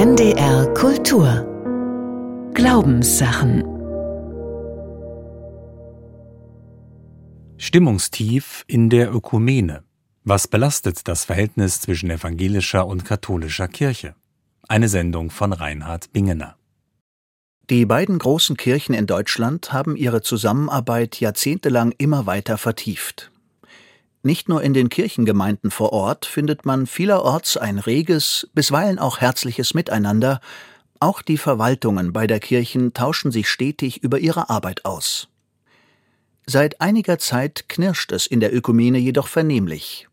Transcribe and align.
NDR 0.00 0.72
Kultur 0.72 1.44
Glaubenssachen 2.54 3.62
Stimmungstief 7.58 8.64
in 8.66 8.88
der 8.88 9.12
Ökumene. 9.14 9.84
Was 10.24 10.48
belastet 10.48 11.06
das 11.06 11.26
Verhältnis 11.26 11.82
zwischen 11.82 12.10
evangelischer 12.10 12.86
und 12.86 13.04
katholischer 13.04 13.68
Kirche? 13.68 14.14
Eine 14.68 14.88
Sendung 14.88 15.28
von 15.28 15.52
Reinhard 15.52 16.10
Bingener. 16.14 16.56
Die 17.68 17.84
beiden 17.84 18.18
großen 18.18 18.56
Kirchen 18.56 18.94
in 18.94 19.06
Deutschland 19.06 19.70
haben 19.74 19.96
ihre 19.96 20.22
Zusammenarbeit 20.22 21.20
jahrzehntelang 21.20 21.92
immer 21.98 22.24
weiter 22.24 22.56
vertieft. 22.56 23.30
Nicht 24.22 24.48
nur 24.48 24.62
in 24.62 24.74
den 24.74 24.90
Kirchengemeinden 24.90 25.70
vor 25.70 25.92
Ort 25.92 26.26
findet 26.26 26.66
man 26.66 26.86
vielerorts 26.86 27.56
ein 27.56 27.78
reges, 27.78 28.48
bisweilen 28.52 28.98
auch 28.98 29.20
herzliches 29.20 29.72
Miteinander, 29.72 30.40
auch 30.98 31.22
die 31.22 31.38
Verwaltungen 31.38 32.12
beider 32.12 32.38
Kirchen 32.38 32.92
tauschen 32.92 33.32
sich 33.32 33.48
stetig 33.48 34.02
über 34.02 34.18
ihre 34.18 34.50
Arbeit 34.50 34.84
aus. 34.84 35.28
Seit 36.46 36.82
einiger 36.82 37.18
Zeit 37.18 37.70
knirscht 37.70 38.12
es 38.12 38.26
in 38.26 38.40
der 38.40 38.54
Ökumene 38.54 38.98
jedoch 38.98 39.28
vernehmlich. 39.28 40.08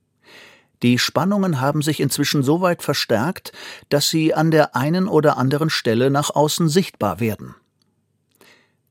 Die 0.84 1.00
Spannungen 1.00 1.60
haben 1.60 1.82
sich 1.82 2.00
inzwischen 2.00 2.44
so 2.44 2.62
weit 2.62 2.84
verstärkt, 2.84 3.52
dass 3.90 4.10
sie 4.10 4.34
an 4.34 4.52
der 4.52 4.76
einen 4.76 5.10
oder 5.10 5.38
anderen 5.38 5.70
Stelle 5.70 6.10
nach 6.10 6.30
außen 6.30 6.70
sichtbar 6.70 7.20
werden. 7.20 7.56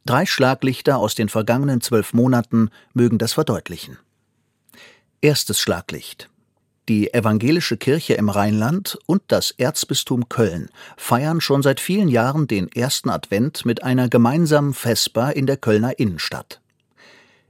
Drei 0.04 0.26
Schlaglichter 0.26 0.98
aus 0.98 1.14
den 1.14 1.28
vergangenen 1.28 1.80
zwölf 1.80 2.12
Monaten 2.12 2.70
mögen 2.92 3.18
das 3.18 3.32
verdeutlichen. 3.32 3.98
Erstes 5.22 5.58
Schlaglicht. 5.60 6.28
Die 6.90 7.14
evangelische 7.14 7.78
Kirche 7.78 8.14
im 8.14 8.28
Rheinland 8.28 8.98
und 9.06 9.22
das 9.28 9.50
Erzbistum 9.50 10.28
Köln 10.28 10.68
feiern 10.98 11.40
schon 11.40 11.62
seit 11.62 11.80
vielen 11.80 12.08
Jahren 12.08 12.46
den 12.46 12.70
ersten 12.70 13.08
Advent 13.08 13.64
mit 13.64 13.82
einer 13.82 14.08
gemeinsamen 14.10 14.74
Vesper 14.74 15.34
in 15.34 15.46
der 15.46 15.56
Kölner 15.56 15.98
Innenstadt. 15.98 16.60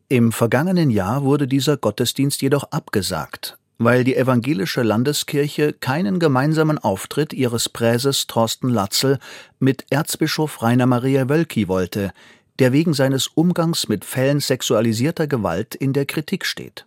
Im 0.09 0.31
vergangenen 0.31 0.91
Jahr 0.91 1.25
wurde 1.25 1.49
dieser 1.49 1.77
Gottesdienst 1.77 2.41
jedoch 2.41 2.71
abgesagt, 2.71 3.59
weil 3.79 4.05
die 4.05 4.15
evangelische 4.15 4.85
Landeskirche 4.85 5.73
keinen 5.73 6.21
gemeinsamen 6.21 6.79
Auftritt 6.79 7.33
ihres 7.33 7.69
Präses 7.69 8.29
Thorsten 8.29 8.69
Latzel 8.69 9.19
mit 9.59 9.87
Erzbischof 9.91 10.63
Rainer 10.63 10.87
Maria 10.87 11.29
Wölki 11.29 11.67
wollte, 11.67 12.13
der 12.61 12.73
wegen 12.73 12.95
seines 12.95 13.27
Umgangs 13.27 13.89
mit 13.89 14.05
Fällen 14.05 14.39
sexualisierter 14.39 15.27
Gewalt 15.27 15.75
in 15.75 15.93
der 15.93 16.07
Kritik 16.07 16.47
steht. 16.47 16.87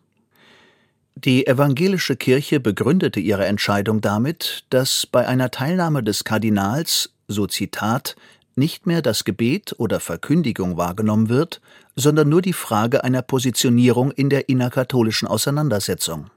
Die 1.25 1.47
evangelische 1.47 2.15
Kirche 2.15 2.61
begründete 2.61 3.19
ihre 3.19 3.45
Entscheidung 3.45 3.99
damit, 3.99 4.63
dass 4.69 5.05
bei 5.05 5.27
einer 5.27 5.51
Teilnahme 5.51 6.01
des 6.01 6.23
Kardinals, 6.23 7.09
so 7.27 7.45
Zitat, 7.45 8.15
nicht 8.55 8.87
mehr 8.87 9.01
das 9.01 9.25
Gebet 9.25 9.75
oder 9.79 9.99
Verkündigung 9.99 10.77
wahrgenommen 10.77 11.27
wird, 11.27 11.59
sondern 11.97 12.29
nur 12.29 12.41
die 12.41 12.53
Frage 12.53 13.03
einer 13.03 13.21
Positionierung 13.21 14.11
in 14.11 14.29
der 14.29 14.47
innerkatholischen 14.47 15.27
Auseinandersetzung. 15.27 16.29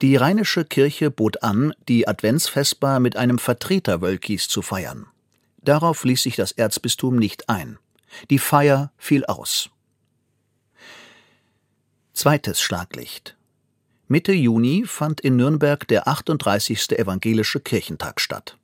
Die 0.00 0.16
Rheinische 0.16 0.64
Kirche 0.64 1.10
bot 1.10 1.42
an, 1.42 1.74
die 1.90 2.08
Adventsvesper 2.08 3.00
mit 3.00 3.16
einem 3.16 3.38
Vertreter 3.38 4.00
Wölkis 4.00 4.48
zu 4.48 4.62
feiern. 4.62 5.04
Darauf 5.62 6.04
ließ 6.04 6.22
sich 6.22 6.36
das 6.36 6.52
Erzbistum 6.52 7.16
nicht 7.16 7.50
ein. 7.50 7.76
Die 8.30 8.38
Feier 8.38 8.92
fiel 8.96 9.26
aus. 9.26 9.68
Zweites 12.20 12.60
Schlaglicht. 12.60 13.34
Mitte 14.06 14.34
Juni 14.34 14.84
fand 14.86 15.22
in 15.22 15.36
Nürnberg 15.36 15.88
der 15.88 16.06
38. 16.06 16.98
Evangelische 16.98 17.60
Kirchentag 17.60 18.20
statt. 18.20 18.58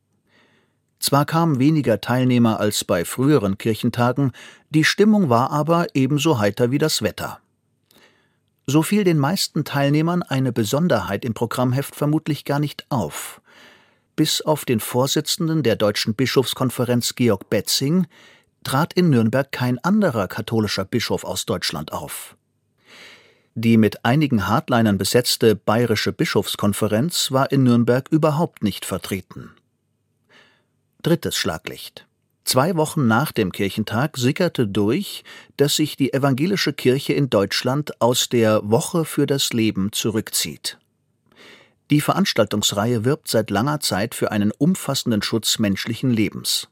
Zwar 1.00 1.24
kamen 1.24 1.58
weniger 1.58 2.02
Teilnehmer 2.02 2.60
als 2.60 2.84
bei 2.84 3.06
früheren 3.06 3.56
Kirchentagen, 3.56 4.32
die 4.68 4.84
Stimmung 4.84 5.30
war 5.30 5.52
aber 5.52 5.86
ebenso 5.94 6.38
heiter 6.38 6.70
wie 6.70 6.76
das 6.76 7.00
Wetter. 7.00 7.40
So 8.66 8.82
fiel 8.82 9.04
den 9.04 9.18
meisten 9.18 9.64
Teilnehmern 9.64 10.22
eine 10.22 10.52
Besonderheit 10.52 11.24
im 11.24 11.32
Programmheft 11.32 11.96
vermutlich 11.96 12.44
gar 12.44 12.58
nicht 12.58 12.84
auf. 12.90 13.40
Bis 14.16 14.42
auf 14.42 14.66
den 14.66 14.80
Vorsitzenden 14.80 15.62
der 15.62 15.76
Deutschen 15.76 16.14
Bischofskonferenz 16.14 17.14
Georg 17.14 17.48
Betzing 17.48 18.06
trat 18.64 18.92
in 18.92 19.08
Nürnberg 19.08 19.50
kein 19.50 19.82
anderer 19.82 20.28
katholischer 20.28 20.84
Bischof 20.84 21.24
aus 21.24 21.46
Deutschland 21.46 21.92
auf. 21.92 22.36
Die 23.58 23.78
mit 23.78 24.04
einigen 24.04 24.48
Hardlinern 24.48 24.98
besetzte 24.98 25.56
Bayerische 25.56 26.12
Bischofskonferenz 26.12 27.32
war 27.32 27.50
in 27.50 27.62
Nürnberg 27.62 28.06
überhaupt 28.10 28.62
nicht 28.62 28.84
vertreten. 28.84 29.52
Drittes 31.02 31.36
Schlaglicht. 31.36 32.06
Zwei 32.44 32.76
Wochen 32.76 33.06
nach 33.06 33.32
dem 33.32 33.52
Kirchentag 33.52 34.18
sickerte 34.18 34.68
durch, 34.68 35.24
dass 35.56 35.76
sich 35.76 35.96
die 35.96 36.12
evangelische 36.12 36.74
Kirche 36.74 37.14
in 37.14 37.30
Deutschland 37.30 37.98
aus 37.98 38.28
der 38.28 38.60
Woche 38.70 39.06
für 39.06 39.26
das 39.26 39.54
Leben 39.54 39.90
zurückzieht. 39.90 40.76
Die 41.90 42.02
Veranstaltungsreihe 42.02 43.06
wirbt 43.06 43.28
seit 43.28 43.48
langer 43.48 43.80
Zeit 43.80 44.14
für 44.14 44.32
einen 44.32 44.52
umfassenden 44.52 45.22
Schutz 45.22 45.58
menschlichen 45.58 46.10
Lebens. 46.10 46.68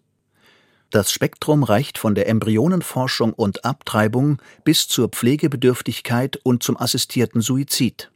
Das 0.90 1.10
Spektrum 1.10 1.64
reicht 1.64 1.98
von 1.98 2.14
der 2.14 2.28
Embryonenforschung 2.28 3.32
und 3.32 3.64
Abtreibung 3.64 4.40
bis 4.62 4.86
zur 4.86 5.08
Pflegebedürftigkeit 5.08 6.38
und 6.42 6.62
zum 6.62 6.76
assistierten 6.76 7.40
Suizid. 7.40 8.10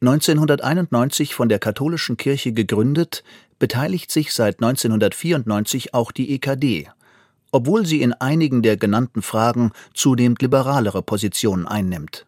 1991 0.00 1.34
von 1.34 1.48
der 1.48 1.58
katholischen 1.58 2.16
Kirche 2.16 2.52
gegründet, 2.52 3.24
beteiligt 3.58 4.12
sich 4.12 4.32
seit 4.32 4.62
1994 4.62 5.94
auch 5.94 6.12
die 6.12 6.32
EKD, 6.34 6.88
obwohl 7.50 7.84
sie 7.84 8.02
in 8.02 8.12
einigen 8.12 8.62
der 8.62 8.76
genannten 8.76 9.22
Fragen 9.22 9.72
zunehmend 9.94 10.40
liberalere 10.40 11.02
Positionen 11.02 11.66
einnimmt. 11.66 12.26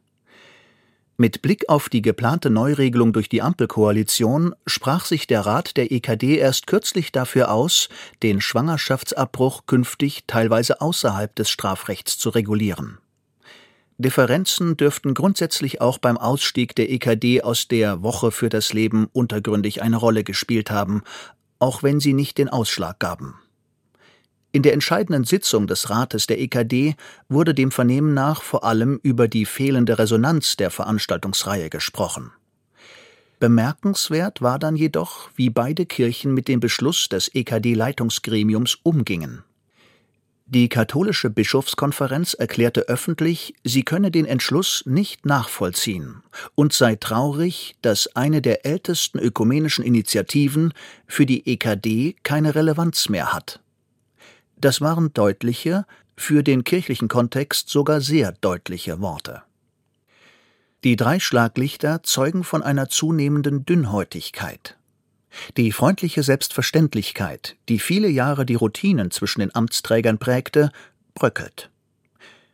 Mit 1.20 1.42
Blick 1.42 1.69
auf 1.69 1.91
die 1.91 2.00
geplante 2.00 2.48
Neuregelung 2.48 3.12
durch 3.12 3.28
die 3.28 3.42
Ampelkoalition 3.42 4.54
sprach 4.66 5.04
sich 5.04 5.26
der 5.26 5.42
Rat 5.42 5.76
der 5.76 5.92
EKD 5.92 6.38
erst 6.38 6.66
kürzlich 6.66 7.12
dafür 7.12 7.53
aus, 7.53 7.91
den 8.22 8.41
Schwangerschaftsabbruch 8.41 9.66
künftig 9.66 10.25
teilweise 10.26 10.81
außerhalb 10.81 11.36
des 11.36 11.50
Strafrechts 11.50 12.16
zu 12.16 12.31
regulieren. 12.31 12.97
Differenzen 13.98 14.78
dürften 14.78 15.12
grundsätzlich 15.12 15.82
auch 15.82 15.98
beim 15.98 16.16
Ausstieg 16.16 16.75
der 16.75 16.91
EKD 16.91 17.42
aus 17.42 17.69
der 17.69 18.02
Woche 18.02 18.31
für 18.31 18.48
das 18.48 18.72
Leben 18.72 19.06
untergründig 19.12 19.82
eine 19.82 19.98
Rolle 19.98 20.25
gespielt 20.25 20.70
haben, 20.70 21.02
auch 21.58 21.82
wenn 21.82 22.00
sie 22.00 22.14
nicht 22.14 22.38
den 22.38 22.48
Ausschlag 22.48 22.98
gaben. 22.98 23.34
In 24.53 24.62
der 24.62 24.72
entscheidenden 24.72 25.25
Sitzung 25.25 25.69
des 25.69 25.91
Rates 25.91 26.27
der 26.27 26.41
EKD 26.41 26.97
wurde 27.28 27.55
dem 27.55 27.71
Vernehmen 27.71 28.15
nach 28.15 28.43
vor 28.43 28.65
allem 28.65 28.99
über 29.03 29.28
die 29.28 29.47
fehlende 29.47 29.99
Resonanz 29.99 30.56
der 30.56 30.71
Veranstaltungsreihe 30.71 31.71
gesprochen. 31.71 32.33
Bemerkenswert 33.38 34.43
war 34.43 34.59
dann 34.59 34.77
jedoch, 34.77 35.31
wie 35.37 35.50
beide 35.50 35.87
Kirchen 35.87 36.34
mit 36.34 36.49
dem 36.49 36.61
Beschluss 36.61 37.09
des 37.09 37.34
EKD-Leitungsgremiums 37.34 38.78
umgingen. 38.83 39.44
Die 40.47 40.69
katholische 40.69 41.31
Bischofskonferenz 41.31 42.34
erklärte 42.34 42.88
öffentlich, 42.88 43.55
sie 43.62 43.84
könne 43.84 44.11
den 44.11 44.27
Entschluss 44.27 44.82
nicht 44.84 45.25
nachvollziehen 45.25 46.25
und 46.56 46.72
sei 46.72 46.97
traurig, 46.97 47.77
dass 47.82 48.17
eine 48.17 48.43
der 48.43 48.67
ältesten 48.67 49.21
ökumenischen 49.21 49.84
Initiativen 49.84 50.75
für 51.06 51.25
die 51.25 51.47
EKD 51.47 52.17
keine 52.25 52.56
Relevanz 52.56 53.09
mehr 53.09 53.32
hat. 53.32 53.61
Das 54.60 54.81
waren 54.81 55.12
deutliche, 55.12 55.87
für 56.16 56.43
den 56.43 56.65
kirchlichen 56.65 57.09
Kontext 57.09 57.71
sogar 57.71 58.00
sehr 58.00 58.32
deutliche 58.32 59.00
Worte. 59.00 59.43
Die 60.84 60.97
drei 60.97 61.19
Schlaglichter 61.19 62.03
zeugen 62.03 62.44
von 62.44 62.62
einer 62.62 62.88
zunehmenden 62.88 63.65
Dünnhäutigkeit. 63.65 64.76
Die 65.56 65.73
freundliche 65.73 66.23
Selbstverständlichkeit, 66.23 67.56
die 67.69 67.79
viele 67.79 68.08
Jahre 68.08 68.44
die 68.44 68.55
Routinen 68.55 69.11
zwischen 69.11 69.40
den 69.40 69.55
Amtsträgern 69.55 70.19
prägte, 70.19 70.73
bröckelt. 71.14 71.70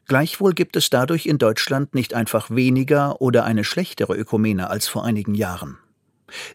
Gleichwohl 0.06 0.54
gibt 0.54 0.76
es 0.76 0.90
dadurch 0.90 1.26
in 1.26 1.38
Deutschland 1.38 1.94
nicht 1.94 2.14
einfach 2.14 2.50
weniger 2.50 3.20
oder 3.20 3.44
eine 3.44 3.64
schlechtere 3.64 4.14
Ökumene 4.16 4.70
als 4.70 4.86
vor 4.86 5.04
einigen 5.04 5.34
Jahren. 5.34 5.78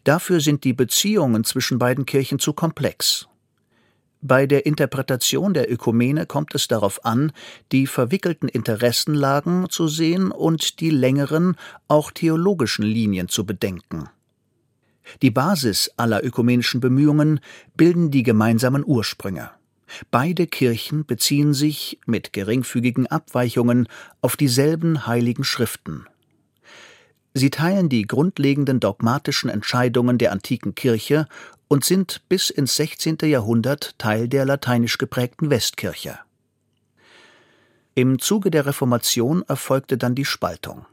Dafür 0.03 0.39
sind 0.39 0.63
die 0.63 0.73
Beziehungen 0.73 1.43
zwischen 1.43 1.79
beiden 1.79 2.05
Kirchen 2.05 2.39
zu 2.39 2.53
komplex. 2.53 3.27
Bei 4.21 4.45
der 4.45 4.68
Interpretation 4.68 5.56
der 5.56 5.71
Ökumene 5.71 6.27
kommt 6.27 6.53
es 6.53 6.68
darauf 6.68 7.03
an, 7.06 7.31
die 7.71 7.88
verwickelten 7.88 8.47
Interessenlagen 8.47 9.68
zu 9.69 9.88
sehen 9.88 10.31
und 10.31 10.79
die 10.79 10.91
längeren, 10.91 11.56
auch 11.88 12.12
theologischen 12.12 12.85
Linien 12.85 13.29
zu 13.29 13.47
bedenken. 13.47 14.09
Die 15.23 15.31
Basis 15.31 15.91
aller 15.97 16.23
ökumenischen 16.23 16.79
Bemühungen 16.79 17.39
bilden 17.75 18.12
die 18.12 18.21
gemeinsamen 18.21 18.83
Ursprünge. 18.85 19.50
Beide 20.12 20.45
Kirchen 20.45 21.06
beziehen 21.06 21.56
sich, 21.56 22.00
mit 22.06 22.31
geringfügigen 22.31 23.07
Abweichungen, 23.07 23.88
auf 24.21 24.38
dieselben 24.38 25.07
heiligen 25.07 25.44
Schriften. 25.44 26.06
Sie 27.33 27.50
teilen 27.50 27.89
die 27.89 28.03
grundlegenden 28.03 28.79
dogmatischen 28.79 29.50
Entscheidungen 29.50 30.17
der 30.17 30.31
antiken 30.31 30.75
Kirche 30.75 31.27
und 31.71 31.85
sind 31.85 32.27
bis 32.27 32.50
ins 32.50 32.75
16. 32.75 33.19
Jahrhundert 33.21 33.97
Teil 33.97 34.27
der 34.27 34.44
lateinisch 34.44 34.97
geprägten 34.97 35.50
Westkirche. 35.50 36.19
Im 37.95 38.19
Zuge 38.19 38.51
der 38.51 38.65
Reformation 38.65 39.41
erfolgte 39.47 39.97
dann 39.97 40.13
die 40.13 40.25
Spaltung. 40.25 40.85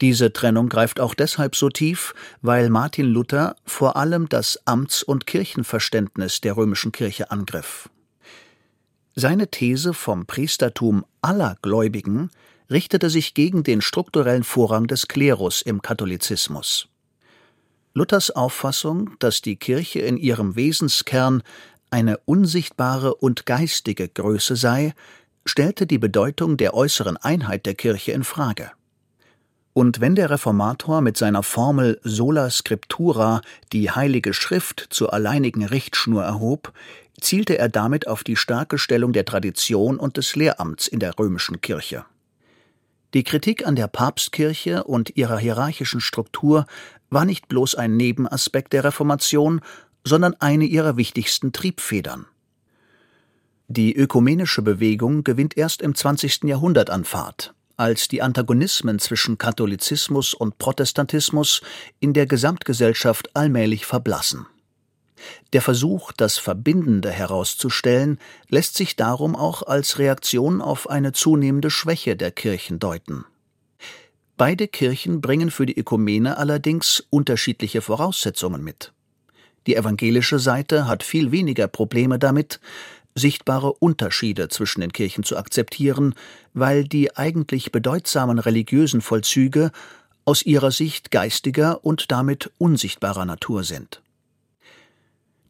Diese 0.00 0.32
Trennung 0.32 0.68
greift 0.68 0.98
auch 0.98 1.14
deshalb 1.14 1.54
so 1.54 1.68
tief, 1.68 2.14
weil 2.42 2.68
Martin 2.68 3.06
Luther 3.06 3.54
vor 3.64 3.94
allem 3.94 4.28
das 4.28 4.60
Amts- 4.66 5.04
und 5.04 5.24
Kirchenverständnis 5.28 6.40
der 6.40 6.56
römischen 6.56 6.90
Kirche 6.90 7.30
angriff. 7.30 7.88
Seine 9.14 9.52
These 9.52 9.94
vom 9.94 10.26
Priestertum 10.26 11.04
aller 11.22 11.56
Gläubigen 11.62 12.30
richtete 12.68 13.08
sich 13.08 13.34
gegen 13.34 13.62
den 13.62 13.80
strukturellen 13.80 14.42
Vorrang 14.42 14.88
des 14.88 15.06
Klerus 15.06 15.62
im 15.62 15.80
Katholizismus. 15.80 16.88
Luthers 17.98 18.30
Auffassung, 18.30 19.10
dass 19.18 19.42
die 19.42 19.56
Kirche 19.56 19.98
in 19.98 20.18
ihrem 20.18 20.54
Wesenskern 20.54 21.42
eine 21.90 22.18
unsichtbare 22.26 23.16
und 23.16 23.44
geistige 23.44 24.08
Größe 24.08 24.54
sei, 24.54 24.94
stellte 25.44 25.84
die 25.84 25.98
Bedeutung 25.98 26.56
der 26.56 26.74
äußeren 26.74 27.16
Einheit 27.16 27.66
der 27.66 27.74
Kirche 27.74 28.12
in 28.12 28.22
Frage. 28.22 28.70
Und 29.72 30.00
wenn 30.00 30.14
der 30.14 30.30
Reformator 30.30 31.00
mit 31.00 31.16
seiner 31.16 31.42
Formel 31.42 31.98
sola 32.04 32.50
scriptura 32.50 33.40
die 33.72 33.90
Heilige 33.90 34.32
Schrift 34.32 34.86
zur 34.90 35.12
alleinigen 35.12 35.64
Richtschnur 35.64 36.22
erhob, 36.22 36.72
zielte 37.20 37.58
er 37.58 37.68
damit 37.68 38.06
auf 38.06 38.22
die 38.22 38.36
starke 38.36 38.78
Stellung 38.78 39.12
der 39.12 39.24
Tradition 39.24 39.98
und 39.98 40.18
des 40.18 40.36
Lehramts 40.36 40.86
in 40.86 41.00
der 41.00 41.18
römischen 41.18 41.60
Kirche. 41.60 42.04
Die 43.14 43.24
Kritik 43.24 43.66
an 43.66 43.74
der 43.74 43.88
Papstkirche 43.88 44.84
und 44.84 45.16
ihrer 45.16 45.38
hierarchischen 45.38 46.02
Struktur 46.02 46.66
war 47.10 47.24
nicht 47.24 47.48
bloß 47.48 47.74
ein 47.74 47.96
Nebenaspekt 47.96 48.72
der 48.72 48.84
Reformation, 48.84 49.60
sondern 50.04 50.34
eine 50.34 50.64
ihrer 50.64 50.96
wichtigsten 50.96 51.52
Triebfedern. 51.52 52.26
Die 53.68 53.94
ökumenische 53.94 54.62
Bewegung 54.62 55.24
gewinnt 55.24 55.56
erst 55.56 55.82
im 55.82 55.94
20. 55.94 56.44
Jahrhundert 56.44 56.88
an 56.88 57.04
Fahrt, 57.04 57.54
als 57.76 58.08
die 58.08 58.22
Antagonismen 58.22 58.98
zwischen 58.98 59.36
Katholizismus 59.36 60.32
und 60.32 60.56
Protestantismus 60.56 61.60
in 62.00 62.14
der 62.14 62.26
Gesamtgesellschaft 62.26 63.36
allmählich 63.36 63.84
verblassen. 63.84 64.46
Der 65.52 65.62
Versuch, 65.62 66.12
das 66.12 66.38
Verbindende 66.38 67.10
herauszustellen, 67.10 68.18
lässt 68.48 68.76
sich 68.76 68.96
darum 68.96 69.36
auch 69.36 69.62
als 69.62 69.98
Reaktion 69.98 70.62
auf 70.62 70.88
eine 70.88 71.12
zunehmende 71.12 71.70
Schwäche 71.70 72.16
der 72.16 72.30
Kirchen 72.30 72.78
deuten. 72.78 73.24
Beide 74.38 74.68
Kirchen 74.68 75.20
bringen 75.20 75.50
für 75.50 75.66
die 75.66 75.76
Ökumene 75.76 76.38
allerdings 76.38 77.04
unterschiedliche 77.10 77.82
Voraussetzungen 77.82 78.62
mit. 78.62 78.92
Die 79.66 79.74
evangelische 79.74 80.38
Seite 80.38 80.86
hat 80.86 81.02
viel 81.02 81.32
weniger 81.32 81.66
Probleme 81.66 82.20
damit, 82.20 82.60
sichtbare 83.16 83.72
Unterschiede 83.72 84.48
zwischen 84.48 84.80
den 84.80 84.92
Kirchen 84.92 85.24
zu 85.24 85.36
akzeptieren, 85.36 86.14
weil 86.54 86.84
die 86.84 87.16
eigentlich 87.16 87.72
bedeutsamen 87.72 88.38
religiösen 88.38 89.00
Vollzüge 89.00 89.72
aus 90.24 90.42
ihrer 90.42 90.70
Sicht 90.70 91.10
geistiger 91.10 91.84
und 91.84 92.12
damit 92.12 92.52
unsichtbarer 92.58 93.24
Natur 93.24 93.64
sind. 93.64 94.02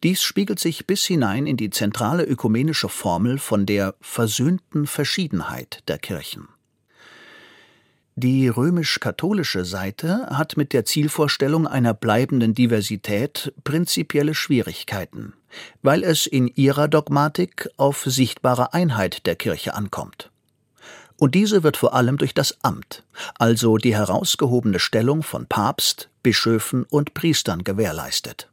Dies 0.01 0.23
spiegelt 0.23 0.59
sich 0.59 0.87
bis 0.87 1.05
hinein 1.05 1.45
in 1.45 1.57
die 1.57 1.69
zentrale 1.69 2.23
ökumenische 2.23 2.89
Formel 2.89 3.37
von 3.37 3.67
der 3.67 3.93
versöhnten 4.01 4.87
Verschiedenheit 4.87 5.83
der 5.87 5.99
Kirchen. 5.99 6.47
Die 8.21 8.49
römisch-katholische 8.49 9.63
Seite 9.63 10.27
hat 10.29 10.57
mit 10.57 10.73
der 10.73 10.83
Zielvorstellung 10.83 11.65
einer 11.65 11.93
bleibenden 11.93 12.53
Diversität 12.53 13.53
prinzipielle 13.63 14.35
Schwierigkeiten, 14.35 15.31
weil 15.83 16.03
es 16.03 16.27
in 16.27 16.49
ihrer 16.49 16.89
Dogmatik 16.89 17.69
auf 17.77 18.03
sichtbare 18.03 18.73
Einheit 18.73 19.25
der 19.25 19.37
Kirche 19.37 19.73
ankommt. 19.73 20.31
Und 21.15 21.33
diese 21.33 21.63
wird 21.63 21.77
vor 21.77 21.93
allem 21.93 22.17
durch 22.17 22.33
das 22.33 22.57
Amt, 22.61 23.05
also 23.35 23.77
die 23.77 23.95
herausgehobene 23.95 24.79
Stellung 24.79 25.23
von 25.23 25.45
Papst, 25.45 26.09
Bischöfen 26.21 26.83
und 26.83 27.13
Priestern 27.13 27.63
gewährleistet. 27.63 28.49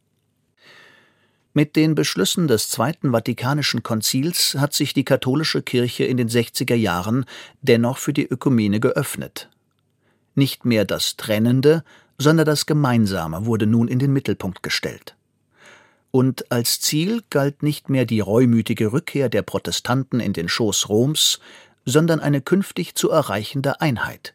Mit 1.55 1.75
den 1.75 1.97
Beschlüssen 1.97 2.47
des 2.47 2.69
Zweiten 2.69 3.11
Vatikanischen 3.11 3.83
Konzils 3.83 4.55
hat 4.61 4.75
sich 4.75 4.95
die 4.95 5.05
katholische 5.05 5.63
Kirche 5.63 6.05
in 6.05 6.19
den 6.19 6.29
60er 6.29 6.77
Jahren 6.77 7.25
dennoch 7.63 7.99
für 7.99 8.13
die 8.13 8.27
Ökumene 8.27 8.79
geöffnet. 8.79 9.51
Nicht 10.37 10.65
mehr 10.65 10.85
das 10.85 11.17
Trennende, 11.17 11.83
sondern 12.19 12.47
das 12.47 12.67
Gemeinsame 12.67 13.45
wurde 13.45 13.67
nun 13.67 13.89
in 13.89 13.99
den 13.99 14.13
Mittelpunkt 14.13 14.63
gestellt. 14.63 15.17
Und 16.13 16.53
als 16.53 16.81
Ziel 16.81 17.25
galt 17.29 17.65
nicht 17.65 17.91
mehr 17.91 18.07
die 18.07 18.21
reumütige 18.21 18.93
Rückkehr 18.93 19.29
der 19.29 19.43
Protestanten 19.43 20.21
in 20.21 20.33
den 20.33 20.49
Schoß 20.49 20.89
Roms, 20.89 21.41
sondern 21.85 22.21
eine 22.21 22.41
künftig 22.41 22.95
zu 22.95 23.11
erreichende 23.11 23.81
Einheit. 23.81 24.35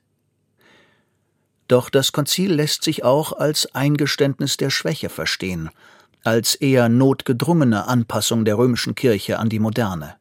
Doch 1.70 1.90
das 1.90 2.12
Konzil 2.12 2.54
lässt 2.54 2.84
sich 2.84 3.06
auch 3.06 3.32
als 3.32 3.74
Eingeständnis 3.74 4.58
der 4.58 4.72
Schwäche 4.72 5.08
verstehen– 5.08 5.70
als 6.24 6.56
eher 6.56 6.90
notgedrungene 6.90 7.88
Anpassung 7.88 8.46
der 8.46 8.58
römischen 8.58 8.96
Kirche 8.96 9.40
an 9.40 9.50
die 9.50 9.60
Moderne. 9.60 10.16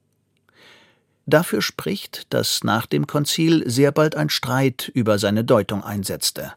Dafür 1.31 1.63
spricht, 1.63 2.27
dass 2.31 2.65
nach 2.65 2.87
dem 2.87 3.07
Konzil 3.07 3.63
sehr 3.71 3.93
bald 3.93 4.17
ein 4.17 4.31
Streit 4.31 4.91
über 4.95 5.17
seine 5.17 5.45
Deutung 5.45 5.85
einsetzte. 5.85 6.55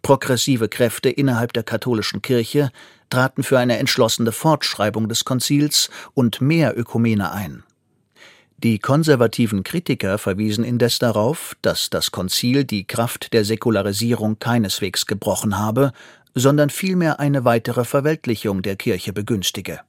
Progressive 0.00 0.70
Kräfte 0.70 1.10
innerhalb 1.10 1.52
der 1.52 1.64
katholischen 1.64 2.22
Kirche 2.22 2.70
traten 3.10 3.42
für 3.42 3.58
eine 3.58 3.76
entschlossene 3.76 4.32
Fortschreibung 4.32 5.10
des 5.10 5.26
Konzils 5.26 5.90
und 6.14 6.40
mehr 6.40 6.78
Ökumene 6.78 7.30
ein. 7.30 7.62
Die 8.56 8.78
konservativen 8.78 9.64
Kritiker 9.64 10.16
verwiesen 10.16 10.64
indes 10.64 10.98
darauf, 10.98 11.54
dass 11.60 11.90
das 11.90 12.10
Konzil 12.10 12.64
die 12.64 12.86
Kraft 12.86 13.34
der 13.34 13.44
Säkularisierung 13.44 14.38
keineswegs 14.38 15.04
gebrochen 15.04 15.58
habe, 15.58 15.92
sondern 16.34 16.70
vielmehr 16.70 17.20
eine 17.20 17.44
weitere 17.44 17.84
Verweltlichung 17.84 18.62
der 18.62 18.76
Kirche 18.76 19.12
begünstige. 19.12 19.80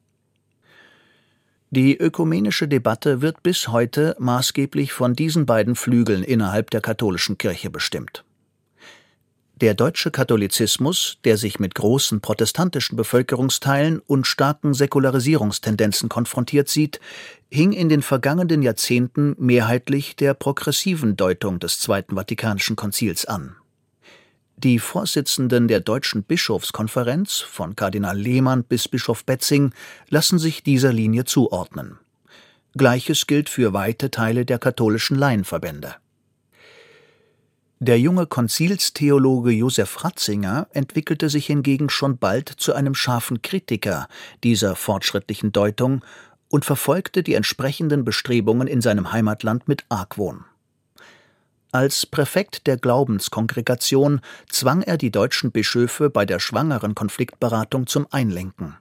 Die 1.70 1.98
ökumenische 1.98 2.70
Debatte 2.70 3.22
wird 3.22 3.44
bis 3.44 3.68
heute 3.68 4.16
maßgeblich 4.20 4.94
von 4.94 5.14
diesen 5.14 5.46
beiden 5.46 5.76
Flügeln 5.76 6.24
innerhalb 6.24 6.72
der 6.72 6.80
katholischen 6.80 7.38
Kirche 7.38 7.70
bestimmt. 7.70 8.24
Der 9.56 9.74
deutsche 9.74 10.12
Katholizismus, 10.12 11.18
der 11.26 11.36
sich 11.36 11.60
mit 11.60 11.76
großen 11.76 12.22
protestantischen 12.22 12.96
Bevölkerungsteilen 12.96 14.00
und 14.06 14.28
starken 14.28 14.74
Säkularisierungstendenzen 14.74 16.08
konfrontiert 16.08 16.70
sieht, 16.70 17.02
hing 17.50 17.74
in 17.74 17.90
den 17.90 18.02
vergangenen 18.02 18.62
Jahrzehnten 18.62 19.36
mehrheitlich 19.38 20.16
der 20.16 20.36
progressiven 20.36 21.18
Deutung 21.18 21.60
des 21.60 21.80
Zweiten 21.80 22.16
Vatikanischen 22.16 22.76
Konzils 22.78 23.26
an 23.26 23.58
die 24.58 24.80
Vorsitzenden 24.80 25.68
der 25.68 25.82
Deutschen 25.82 26.24
Bischofskonferenz, 26.24 27.40
von 27.40 27.76
Kardinal 27.76 28.18
Lehmann 28.18 28.64
bis 28.64 28.88
Bischof 28.88 29.24
Betzing, 29.24 29.72
lassen 30.10 30.40
sich 30.40 30.64
dieser 30.64 30.92
Linie 30.92 31.26
zuordnen. 31.26 32.00
Gleiches 32.76 33.28
gilt 33.28 33.50
für 33.50 33.74
weite 33.74 34.10
Teile 34.10 34.46
der 34.46 34.58
katholischen 34.58 35.16
Laienverbände. 35.16 35.96
Der 37.80 38.00
junge 38.00 38.26
Konzilstheologe 38.26 39.52
Josef 39.52 40.04
Ratzinger 40.04 40.68
entwickelte 40.72 41.30
sich 41.30 41.46
hingegen 41.46 41.92
schon 41.92 42.18
bald 42.18 42.50
zu 42.50 42.74
einem 42.74 42.96
scharfen 42.96 43.44
Kritiker 43.44 44.08
dieser 44.44 44.76
fortschrittlichen 44.76 45.52
Deutung 45.52 46.04
und 46.50 46.66
verfolgte 46.66 47.22
die 47.22 47.36
entsprechenden 47.36 48.04
Bestrebungen 48.04 48.68
in 48.68 48.82
seinem 48.82 49.12
Heimatland 49.12 49.68
mit 49.68 49.86
Argwohn. 49.90 50.46
Als 51.72 52.06
Präfekt 52.06 52.66
der 52.66 52.78
Glaubenskongregation 52.78 54.22
zwang 54.50 54.84
er 54.84 54.98
die 54.98 55.12
deutschen 55.12 55.52
Bischöfe 55.52 56.10
bei 56.10 56.26
der 56.26 56.40
schwangeren 56.40 56.96
Konfliktberatung 56.96 57.88
zum 57.88 58.08
Einlenken. 58.10 58.78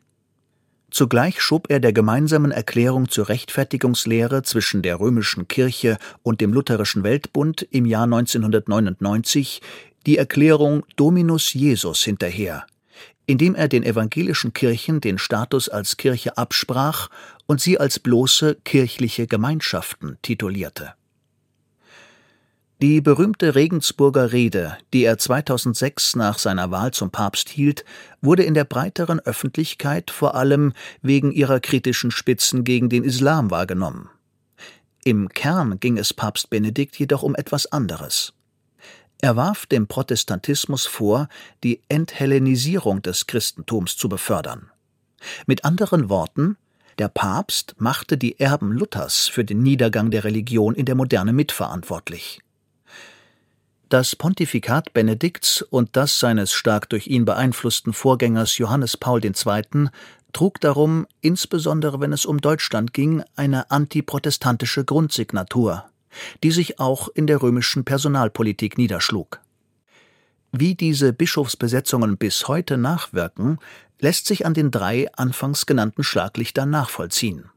Zugleich 0.91 1.41
schob 1.41 1.69
er 1.69 1.81
der 1.81 1.93
gemeinsamen 1.93 2.53
Erklärung 2.53 3.09
zur 3.09 3.29
Rechtfertigungslehre 3.29 4.45
zwischen 4.45 4.83
der 4.83 5.01
römischen 5.01 5.49
Kirche 5.49 5.99
und 6.23 6.41
dem 6.41 6.53
lutherischen 6.53 7.03
Weltbund 7.03 7.67
im 7.71 7.87
Jahr 7.87 8.05
1999 8.05 9.61
die 10.07 10.17
Erklärung 10.17 10.85
Dominus 10.95 11.53
Jesus 11.55 12.05
hinterher, 12.05 12.67
indem 13.27 13.57
er 13.57 13.67
den 13.67 13.83
evangelischen 13.83 14.53
Kirchen 14.53 15.01
den 15.01 15.19
Status 15.19 15.69
als 15.69 15.97
Kirche 15.97 16.39
absprach 16.39 17.09
und 17.47 17.61
sie 17.61 17.81
als 17.81 17.99
bloße 17.99 18.59
kirchliche 18.65 19.27
Gemeinschaften 19.27 20.19
titulierte 20.23 20.95
die 22.83 23.01
berühmte 23.01 23.55
Regensburger 23.55 24.33
Rede, 24.33 24.77
die 24.93 25.05
er 25.05 25.17
2006 25.17 26.15
nach 26.17 26.39
seiner 26.39 26.71
Wahl 26.71 26.93
zum 26.93 27.11
Papst 27.11 27.49
hielt, 27.49 27.85
wurde 28.21 28.43
in 28.43 28.53
der 28.53 28.65
breiteren 28.65 29.19
Öffentlichkeit 29.21 30.11
vor 30.11 30.35
allem 30.35 30.75
wegen 31.01 31.33
ihrer 31.33 31.59
kritischen 31.61 32.11
Spitzen 32.11 32.65
gegen 32.65 32.91
den 32.91 33.03
Islam 33.03 33.51
wahrgenommen. 33.51 34.11
Im 35.05 35.31
Kern 35.31 35.81
ging 35.81 35.97
es 35.97 36.13
Papst 36.13 36.51
Benedikt 36.51 36.99
jedoch 36.99 37.23
um 37.23 37.35
etwas 37.35 37.73
anderes. 37.73 38.35
Er 39.23 39.37
warf 39.37 39.65
dem 39.65 39.87
Protestantismus 39.87 40.85
vor, 40.85 41.29
die 41.65 41.81
Enthellenisierung 41.89 43.01
des 43.01 43.27
Christentums 43.27 43.97
zu 43.97 44.11
befördern. 44.11 44.71
Mit 45.47 45.65
anderen 45.65 46.11
Worten, 46.11 46.59
der 46.99 47.09
Papst 47.09 47.75
machte 47.79 48.19
die 48.19 48.39
Erben 48.39 48.73
Luthers 48.73 49.29
für 49.29 49.45
den 49.45 49.63
Niedergang 49.63 50.11
der 50.11 50.25
Religion 50.25 50.75
in 50.75 50.85
der 50.85 50.95
Moderne 50.95 51.33
mitverantwortlich. 51.33 52.41
Das 53.89 54.17
Pontifikat 54.17 54.95
Benedikts 54.95 55.63
und 55.63 55.91
das 55.95 56.19
seines 56.19 56.53
stark 56.53 56.89
durch 56.89 57.07
ihn 57.07 57.25
beeinflussten 57.25 57.93
Vorgängers 57.93 58.59
Johannes 58.59 58.97
Paul 58.97 59.25
II. 59.25 59.91
trug 60.33 60.61
darum, 60.61 61.07
insbesondere 61.21 62.01
wenn 62.01 62.13
es 62.13 62.27
um 62.27 62.41
Deutschland 62.41 62.93
ging, 62.93 63.23
eine 63.37 63.71
antiprotestantische 63.71 64.85
Grundsignatur, 64.85 65.85
die 66.43 66.51
sich 66.51 66.81
auch 66.81 67.09
in 67.15 67.29
der 67.29 67.41
römischen 67.41 67.85
Personalpolitik 67.85 68.77
niederschlug. 68.77 69.41
Wie 70.51 70.75
diese 70.75 71.13
Bischofsbesetzungen 71.13 72.17
bis 72.17 72.49
heute 72.49 72.79
nachwirken, 72.79 73.59
lässt 74.01 74.27
sich 74.27 74.47
an 74.47 74.55
den 74.55 74.73
drei 74.73 75.07
anfangs 75.15 75.65
genannten 75.65 76.03
Schlaglichtern 76.03 76.71
nachvollziehen. 76.71 77.51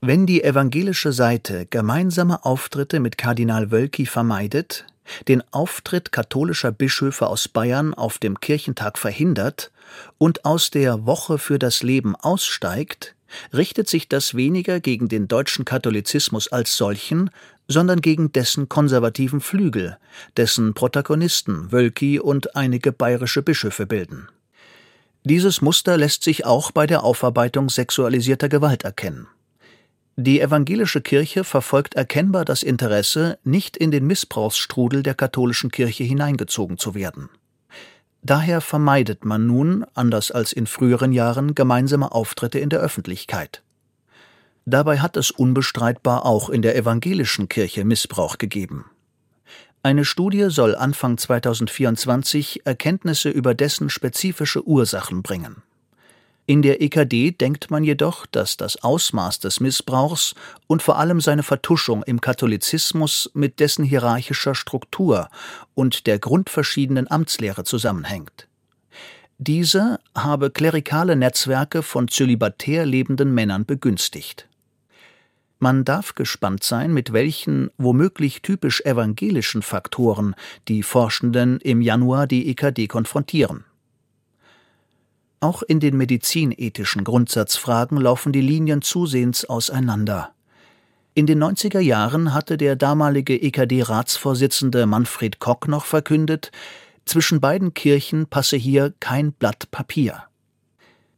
Wenn 0.00 0.26
die 0.26 0.44
evangelische 0.44 1.12
Seite 1.12 1.66
gemeinsame 1.66 2.44
Auftritte 2.44 3.00
mit 3.00 3.18
Kardinal 3.18 3.72
Wölki 3.72 4.06
vermeidet, 4.06 4.86
den 5.28 5.42
Auftritt 5.52 6.12
katholischer 6.12 6.72
Bischöfe 6.72 7.26
aus 7.26 7.48
Bayern 7.48 7.94
auf 7.94 8.18
dem 8.18 8.40
Kirchentag 8.40 8.98
verhindert 8.98 9.70
und 10.18 10.44
aus 10.44 10.70
der 10.70 11.06
Woche 11.06 11.38
für 11.38 11.58
das 11.58 11.82
Leben 11.82 12.16
aussteigt, 12.16 13.14
richtet 13.54 13.88
sich 13.88 14.08
das 14.08 14.34
weniger 14.34 14.80
gegen 14.80 15.08
den 15.08 15.28
deutschen 15.28 15.64
Katholizismus 15.64 16.48
als 16.48 16.76
solchen, 16.76 17.30
sondern 17.68 18.00
gegen 18.00 18.32
dessen 18.32 18.68
konservativen 18.68 19.40
Flügel, 19.40 19.96
dessen 20.36 20.74
Protagonisten 20.74 21.70
Wölki 21.70 22.18
und 22.18 22.56
einige 22.56 22.92
bayerische 22.92 23.42
Bischöfe 23.42 23.86
bilden. 23.86 24.28
Dieses 25.22 25.60
Muster 25.60 25.96
lässt 25.96 26.24
sich 26.24 26.46
auch 26.46 26.70
bei 26.70 26.86
der 26.86 27.04
Aufarbeitung 27.04 27.68
sexualisierter 27.68 28.48
Gewalt 28.48 28.84
erkennen. 28.84 29.28
Die 30.22 30.42
evangelische 30.42 31.00
Kirche 31.00 31.44
verfolgt 31.44 31.94
erkennbar 31.94 32.44
das 32.44 32.62
Interesse, 32.62 33.38
nicht 33.42 33.78
in 33.78 33.90
den 33.90 34.06
Missbrauchsstrudel 34.06 35.02
der 35.02 35.14
katholischen 35.14 35.70
Kirche 35.70 36.04
hineingezogen 36.04 36.76
zu 36.76 36.94
werden. 36.94 37.30
Daher 38.20 38.60
vermeidet 38.60 39.24
man 39.24 39.46
nun, 39.46 39.86
anders 39.94 40.30
als 40.30 40.52
in 40.52 40.66
früheren 40.66 41.12
Jahren, 41.12 41.54
gemeinsame 41.54 42.12
Auftritte 42.12 42.58
in 42.58 42.68
der 42.68 42.80
Öffentlichkeit. 42.80 43.62
Dabei 44.66 44.98
hat 44.98 45.16
es 45.16 45.30
unbestreitbar 45.30 46.26
auch 46.26 46.50
in 46.50 46.60
der 46.60 46.76
evangelischen 46.76 47.48
Kirche 47.48 47.86
Missbrauch 47.86 48.36
gegeben. 48.36 48.84
Eine 49.82 50.04
Studie 50.04 50.50
soll 50.50 50.74
Anfang 50.74 51.16
2024 51.16 52.66
Erkenntnisse 52.66 53.30
über 53.30 53.54
dessen 53.54 53.88
spezifische 53.88 54.68
Ursachen 54.68 55.22
bringen. 55.22 55.62
In 56.50 56.62
der 56.62 56.82
EKD 56.82 57.30
denkt 57.30 57.70
man 57.70 57.84
jedoch, 57.84 58.26
dass 58.26 58.56
das 58.56 58.82
Ausmaß 58.82 59.38
des 59.38 59.60
Missbrauchs 59.60 60.34
und 60.66 60.82
vor 60.82 60.98
allem 60.98 61.20
seine 61.20 61.44
Vertuschung 61.44 62.02
im 62.02 62.20
Katholizismus 62.20 63.30
mit 63.34 63.60
dessen 63.60 63.84
hierarchischer 63.84 64.56
Struktur 64.56 65.28
und 65.74 66.08
der 66.08 66.18
grundverschiedenen 66.18 67.08
Amtslehre 67.08 67.62
zusammenhängt. 67.62 68.48
Diese 69.38 70.00
habe 70.12 70.50
klerikale 70.50 71.14
Netzwerke 71.14 71.84
von 71.84 72.08
zölibatär 72.08 72.84
lebenden 72.84 73.32
Männern 73.32 73.64
begünstigt. 73.64 74.48
Man 75.60 75.84
darf 75.84 76.16
gespannt 76.16 76.64
sein, 76.64 76.92
mit 76.92 77.12
welchen 77.12 77.70
womöglich 77.78 78.42
typisch 78.42 78.80
evangelischen 78.80 79.62
Faktoren 79.62 80.34
die 80.66 80.82
Forschenden 80.82 81.60
im 81.60 81.80
Januar 81.80 82.26
die 82.26 82.48
EKD 82.48 82.88
konfrontieren. 82.88 83.66
Auch 85.40 85.62
in 85.62 85.80
den 85.80 85.96
medizinethischen 85.96 87.02
Grundsatzfragen 87.02 87.98
laufen 87.98 88.30
die 88.30 88.42
Linien 88.42 88.82
zusehends 88.82 89.46
auseinander. 89.46 90.32
In 91.14 91.26
den 91.26 91.42
90er 91.42 91.80
Jahren 91.80 92.34
hatte 92.34 92.58
der 92.58 92.76
damalige 92.76 93.40
EKD-Ratsvorsitzende 93.40 94.84
Manfred 94.84 95.38
Kock 95.40 95.66
noch 95.66 95.86
verkündet, 95.86 96.52
zwischen 97.06 97.40
beiden 97.40 97.72
Kirchen 97.72 98.26
passe 98.26 98.56
hier 98.56 98.92
kein 99.00 99.32
Blatt 99.32 99.70
Papier. 99.70 100.24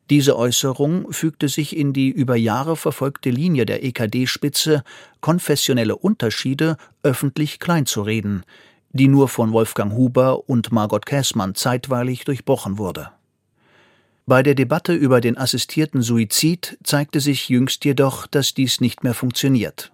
Diese 0.09 0.37
Äußerung 0.37 1.13
fügte 1.13 1.49
sich 1.49 1.77
in 1.77 1.93
die 1.93 2.09
über 2.09 2.37
Jahre 2.37 2.77
verfolgte 2.77 3.31
Linie 3.31 3.67
der 3.67 3.85
EKD-Spitze, 3.85 4.85
konfessionelle 5.21 5.97
Unterschiede 5.97 6.77
öffentlich 7.03 7.59
kleinzureden, 7.59 8.45
die 8.91 9.09
nur 9.09 9.29
von 9.29 9.53
Wolfgang 9.53 9.93
Huber 9.95 10.49
und 10.49 10.71
Margot 10.71 11.07
Käßmann 11.07 11.55
zeitweilig 11.55 12.25
durchbrochen 12.25 12.79
wurde. 12.79 13.11
Bei 14.27 14.43
der 14.43 14.55
Debatte 14.55 14.95
über 14.95 15.21
den 15.21 15.37
assistierten 15.37 16.01
Suizid 16.01 16.79
zeigte 16.85 17.19
sich 17.21 17.49
jüngst 17.49 17.85
jedoch, 17.85 18.27
dass 18.29 18.55
dies 18.55 18.81
nicht 18.81 19.03
mehr 19.03 19.15
funktioniert. 19.15 19.93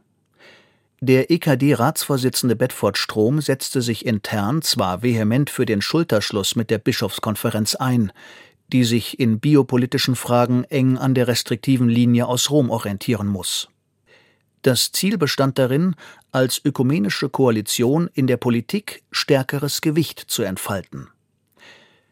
Der 1.01 1.31
EKD-Ratsvorsitzende 1.31 2.57
Bedford 2.57 2.99
Strom 2.99 3.41
setzte 3.41 3.81
sich 3.83 4.05
intern 4.05 4.63
zwar 4.63 5.03
vehement 5.03 5.49
für 5.49 5.65
den 5.65 5.81
Schulterschluss 5.81 6.57
mit 6.57 6.71
der 6.71 6.79
Bischofskonferenz 6.79 7.77
ein, 7.77 8.13
die 8.73 8.85
sich 8.85 9.19
in 9.19 9.41
biopolitischen 9.41 10.17
Fragen 10.17 10.65
eng 10.65 10.99
an 10.99 11.15
der 11.15 11.29
restriktiven 11.29 11.89
Linie 11.89 12.27
aus 12.27 12.51
Rom 12.51 12.69
orientieren 12.69 13.29
muss. 13.29 13.69
Das 14.63 14.93
Ziel 14.93 15.17
bestand 15.17 15.59
darin, 15.59 15.95
als 16.33 16.61
ökumenische 16.63 17.31
Koalition 17.31 18.11
in 18.13 18.27
der 18.27 18.37
Politik 18.37 19.03
stärkeres 19.11 19.81
Gewicht 19.81 20.19
zu 20.19 20.43
entfalten. 20.43 21.09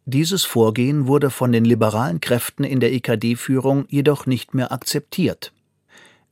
Dieses 0.09 0.45
Vorgehen 0.45 1.09
wurde 1.09 1.31
von 1.31 1.51
den 1.51 1.65
liberalen 1.65 2.21
Kräften 2.21 2.63
in 2.63 2.79
der 2.79 2.93
EKD-Führung 2.93 3.87
jedoch 3.89 4.25
nicht 4.25 4.55
mehr 4.55 4.71
akzeptiert. 4.71 5.53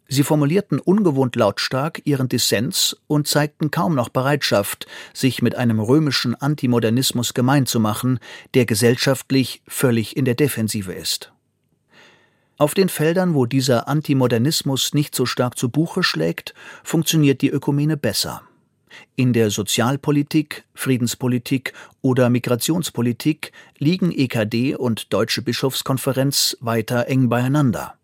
Sie 0.07 0.23
formulierten 0.23 0.79
ungewohnt 0.79 1.35
lautstark 1.35 2.01
ihren 2.05 2.29
Dissens 2.29 2.97
und 3.09 3.27
zeigten 3.27 3.73
kaum 3.73 3.97
noch 3.97 4.11
Bereitschaft, 4.11 4.87
sich 5.13 5.43
mit 5.43 5.57
einem 5.57 5.81
römischen 5.81 6.37
Antimodernismus 6.37 7.35
gemein 7.35 7.67
zu 7.67 7.81
machen, 7.81 8.21
der 8.55 8.65
gesellschaftlich 8.65 9.61
völlig 9.67 10.17
in 10.17 10.25
der 10.25 10.37
Defensive 10.37 10.93
ist. 10.93 11.33
Auf 12.59 12.75
den 12.75 12.89
Feldern, 12.89 13.35
wo 13.35 13.45
dieser 13.45 13.89
Antimodernismus 13.89 14.95
nicht 14.95 15.17
so 15.17 15.27
stark 15.27 15.59
zu 15.59 15.69
Buche 15.69 16.05
schlägt, 16.05 16.55
funktioniert 16.85 17.43
die 17.43 17.51
Ökumene 17.51 17.97
besser. 17.97 18.43
In 19.17 19.33
der 19.33 19.51
Sozialpolitik, 19.51 20.65
Friedenspolitik 20.75 21.73
oder 22.03 22.31
Migrationspolitik 22.31 23.53
liegen 23.79 24.13
EKD 24.13 24.77
und 24.77 25.13
Deutsche 25.13 25.43
Bischofskonferenz 25.43 26.57
weiter 26.61 27.09
eng 27.09 27.29
beieinander. 27.29 27.95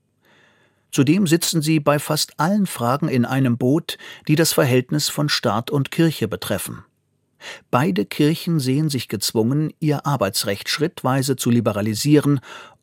Zudem 0.93 1.27
sitzen 1.27 1.63
sie 1.63 1.79
bei 1.79 1.99
fast 1.99 2.39
allen 2.39 2.67
Fragen 2.67 3.09
in 3.09 3.25
einem 3.25 3.59
Boot, 3.59 3.97
die 4.27 4.35
das 4.35 4.53
Verhältnis 4.53 5.09
von 5.09 5.29
Staat 5.29 5.71
und 5.71 5.91
Kirche 5.91 6.27
betreffen. 6.27 6.85
Beide 7.71 8.05
Kirchen 8.05 8.61
sehen 8.61 8.89
sich 8.89 9.09
gezwungen, 9.09 9.73
ihr 9.81 10.05
Arbeitsrecht 10.05 10.69
schrittweise 10.69 11.37
zu 11.37 11.51
liberalisieren 11.51 12.41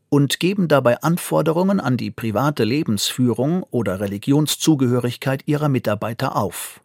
und 0.09 0.39
geben 0.39 0.67
dabei 0.67 1.01
Anforderungen 1.01 1.79
an 1.79 1.97
die 1.97 2.11
private 2.11 2.63
Lebensführung 2.63 3.63
oder 3.63 3.99
Religionszugehörigkeit 3.99 5.43
ihrer 5.45 5.69
Mitarbeiter 5.69 6.35
auf. 6.35 6.81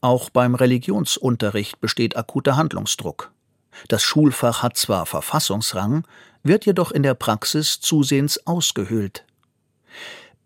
Auch 0.00 0.30
beim 0.30 0.54
Religionsunterricht 0.54 1.80
besteht 1.80 2.16
akuter 2.16 2.56
Handlungsdruck. 2.56 3.32
Das 3.88 4.02
Schulfach 4.02 4.62
hat 4.62 4.76
zwar 4.76 5.06
Verfassungsrang, 5.06 6.06
wird 6.42 6.66
jedoch 6.66 6.92
in 6.92 7.02
der 7.02 7.14
Praxis 7.14 7.80
zusehends 7.80 8.46
ausgehöhlt. 8.46 9.24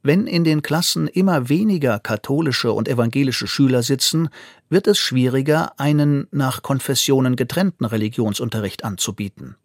Wenn 0.03 0.27
in 0.27 0.45
den 0.45 0.63
Klassen 0.63 1.09
immer 1.09 1.51
weniger 1.51 1.99
katholische 1.99 2.73
und 2.73 2.89
evangelische 2.89 3.47
Schüler 3.47 3.83
sitzen, 3.83 4.31
wird 4.71 4.87
es 4.87 4.99
schwieriger, 4.99 5.79
einen 5.79 6.27
nach 6.31 6.63
Konfessionen 6.63 7.37
getrennten 7.37 7.85
Religionsunterricht 7.85 8.83
anzubieten. 8.83 9.57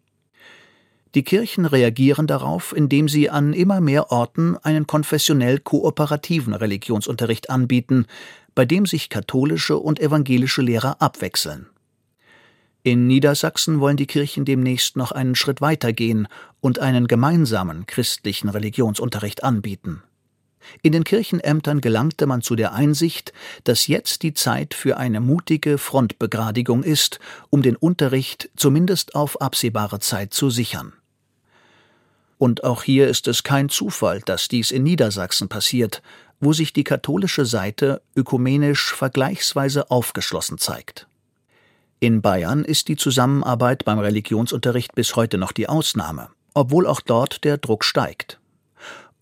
Die 1.14 1.22
Kirchen 1.22 1.64
reagieren 1.64 2.26
darauf, 2.26 2.76
indem 2.76 3.08
sie 3.08 3.30
an 3.30 3.54
immer 3.54 3.80
mehr 3.80 4.12
Orten 4.12 4.58
einen 4.58 4.86
konfessionell 4.86 5.58
kooperativen 5.58 6.52
Religionsunterricht 6.52 7.48
anbieten, 7.48 8.04
bei 8.56 8.64
dem 8.64 8.86
sich 8.86 9.10
katholische 9.10 9.76
und 9.76 10.00
evangelische 10.00 10.62
Lehrer 10.62 11.00
abwechseln. 11.00 11.68
In 12.82 13.06
Niedersachsen 13.06 13.80
wollen 13.80 13.96
die 13.96 14.06
Kirchen 14.06 14.44
demnächst 14.44 14.96
noch 14.96 15.12
einen 15.12 15.34
Schritt 15.36 15.60
weiter 15.60 15.92
gehen 15.92 16.26
und 16.60 16.78
einen 16.78 17.06
gemeinsamen 17.06 17.86
christlichen 17.86 18.48
Religionsunterricht 18.48 19.44
anbieten. 19.44 20.02
In 20.82 20.92
den 20.92 21.04
Kirchenämtern 21.04 21.80
gelangte 21.80 22.26
man 22.26 22.42
zu 22.42 22.56
der 22.56 22.72
Einsicht, 22.72 23.32
dass 23.64 23.86
jetzt 23.88 24.22
die 24.22 24.34
Zeit 24.34 24.72
für 24.72 24.96
eine 24.96 25.20
mutige 25.20 25.78
Frontbegradigung 25.78 26.82
ist, 26.82 27.20
um 27.50 27.62
den 27.62 27.76
Unterricht 27.76 28.50
zumindest 28.56 29.14
auf 29.14 29.40
absehbare 29.40 30.00
Zeit 30.00 30.32
zu 30.32 30.48
sichern. 30.48 30.92
Und 32.38 32.64
auch 32.64 32.82
hier 32.82 33.08
ist 33.08 33.28
es 33.28 33.42
kein 33.42 33.68
Zufall, 33.68 34.20
dass 34.20 34.48
dies 34.48 34.70
in 34.70 34.82
Niedersachsen 34.82 35.48
passiert, 35.48 36.02
wo 36.40 36.52
sich 36.52 36.72
die 36.72 36.84
katholische 36.84 37.44
Seite 37.46 38.02
ökumenisch 38.14 38.94
vergleichsweise 38.94 39.90
aufgeschlossen 39.90 40.58
zeigt. 40.58 41.06
In 41.98 42.20
Bayern 42.20 42.64
ist 42.64 42.88
die 42.88 42.96
Zusammenarbeit 42.96 43.84
beim 43.84 43.98
Religionsunterricht 43.98 44.94
bis 44.94 45.16
heute 45.16 45.38
noch 45.38 45.52
die 45.52 45.68
Ausnahme, 45.68 46.28
obwohl 46.52 46.86
auch 46.86 47.00
dort 47.00 47.44
der 47.44 47.56
Druck 47.56 47.84
steigt. 47.84 48.38